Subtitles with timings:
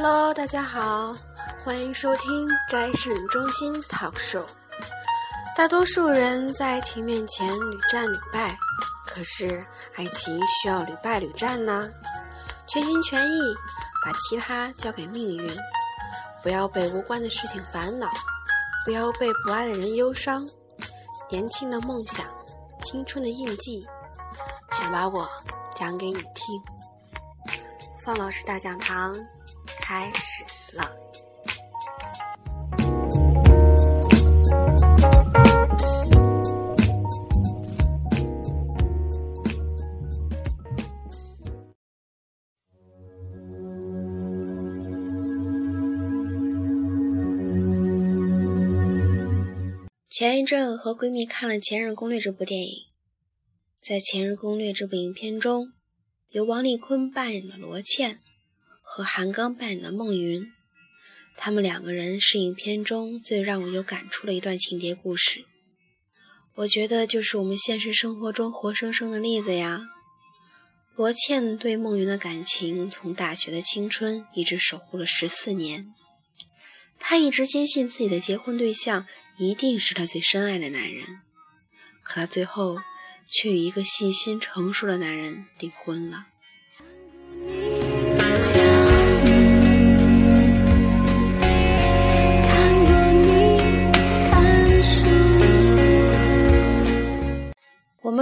[0.00, 1.12] Hello，大家好，
[1.64, 4.46] 欢迎收听摘视中心 Talk Show。
[5.56, 8.56] 大多数人在爱情面前屡战屡败，
[9.04, 9.66] 可是
[9.96, 11.90] 爱情需要屡败屡战呢？
[12.68, 13.40] 全心全意
[14.04, 15.50] 把其他交给命运，
[16.44, 18.08] 不要被无关的事情烦恼，
[18.84, 20.48] 不要被不爱的人忧伤。
[21.28, 22.24] 年轻的梦想，
[22.82, 23.84] 青春的印记，
[24.70, 25.28] 想把我
[25.74, 26.62] 讲给你听。
[28.00, 29.18] 方老师大讲堂。
[29.88, 30.94] 开始了。
[50.10, 52.74] 前一阵和闺蜜看了《前任攻略》这部电影，
[53.80, 55.72] 在《前任攻略》这部影片中，
[56.28, 58.20] 由王丽坤扮演的罗茜。
[58.90, 60.50] 和韩庚扮演的孟云，
[61.36, 65.44] 他们两个人是影片中最让我有感触的一段情节故事。
[66.54, 69.82] 我觉得就是我们现实生活中活生生的例子呀。
[70.96, 75.94] 罗茜对孟云的感情，从大学的青春一直守护了十四年。
[76.98, 81.20] 她一直坚信自己的结婚对象一定是她最深爱的男人，
[82.02, 82.78] 可她最后
[83.30, 86.26] 却与一个细心成熟的男人订婚了。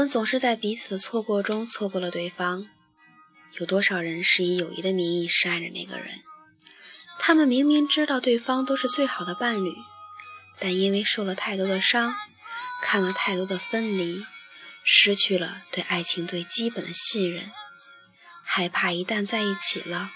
[0.07, 2.69] 们总是在彼此错过中错过了对方。
[3.59, 6.23] 有多少人是以友谊的名义深爱着那个人？
[7.19, 9.75] 他们明明知道对方都是最好的伴侣，
[10.61, 12.15] 但因为受了太多的伤，
[12.85, 14.25] 看了太多的分离，
[14.85, 17.43] 失去了对爱情最基本的信任。
[18.45, 20.13] 害怕一旦在一起了，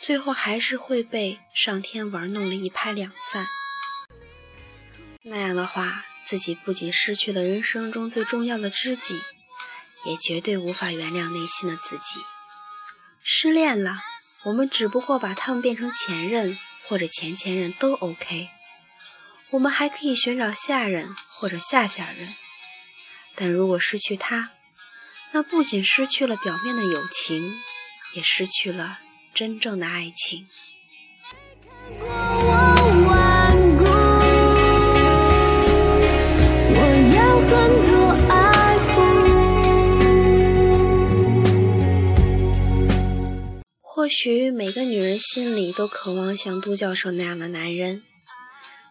[0.00, 3.46] 最后还是会被上天玩弄了一拍两散。
[5.22, 9.20] 那样的话，自己不仅失去了人生中最重要的知己，
[10.06, 12.20] 也绝对无法原谅内心的自己。
[13.22, 13.94] 失恋了，
[14.46, 18.48] 我们只不过把他们变成前任或者前前任都 OK，
[19.50, 22.28] 我们还可以寻找下任或者下下任。
[23.34, 24.50] 但如果失去他，
[25.32, 27.52] 那不仅失去了表面的友情，
[28.14, 28.98] 也失去了
[29.32, 30.46] 真正的爱情。
[44.02, 48.02] 或许每个女人心里都渴望像杜教授那样的男人，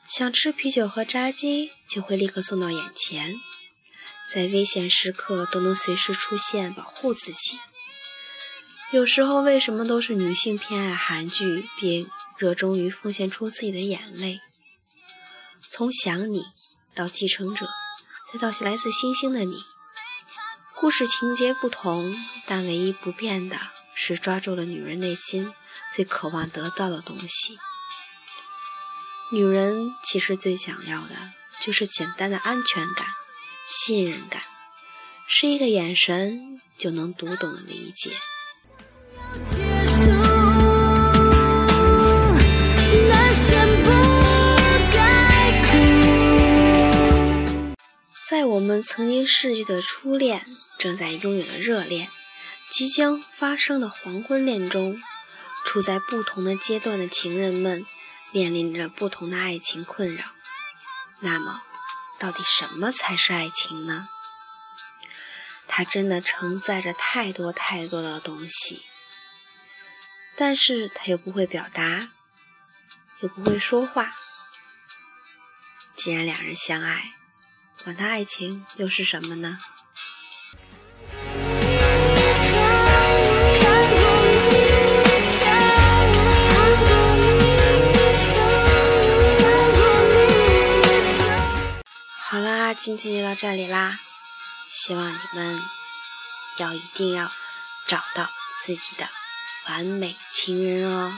[0.07, 3.33] 想吃啤酒和炸鸡就会立刻送到眼前。
[4.33, 7.59] 在危险时刻都能随时出现保护自己。
[8.93, 14.39] 有时候为什么都是女性偏爱韩剧，并热衷于奉献出自己的眼泪？
[15.59, 16.45] 从想你
[16.95, 17.67] 到继承者，
[18.31, 19.57] 再到来自星星的你，
[20.79, 23.57] 故事情节不同，但唯一不变的
[24.03, 25.53] 是抓住了女人内心
[25.93, 27.55] 最渴望得到的东西。
[29.31, 31.15] 女人其实最想要的
[31.61, 33.05] 就是简单的安全感。
[33.67, 34.41] 信任感
[35.27, 38.17] 是一个眼神就能读懂的理解。
[48.27, 50.43] 在我们曾经逝去的初恋，
[50.79, 52.09] 正在拥有的热恋，
[52.71, 54.99] 即将发生的黄昏恋中，
[55.65, 57.85] 处在不同的阶段的情人们，
[58.31, 60.23] 面临着不同的爱情困扰。
[61.19, 61.61] 那么。
[62.19, 64.07] 到底什么才是爱情呢？
[65.67, 68.85] 它真的承载着太多太多的东西，
[70.37, 72.11] 但是它又不会表达，
[73.21, 74.13] 又不会说话。
[75.95, 77.15] 既然两人相爱，
[77.83, 79.57] 管他爱情又是什么呢？
[92.83, 93.99] 今天就到这里啦，
[94.71, 95.61] 希望你们
[96.57, 97.31] 要一定要
[97.87, 98.27] 找到
[98.65, 99.07] 自己的
[99.67, 101.13] 完美情人哦。